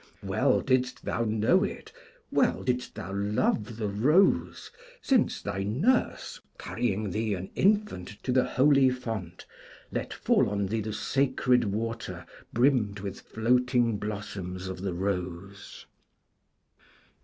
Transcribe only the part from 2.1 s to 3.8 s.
well didst thou love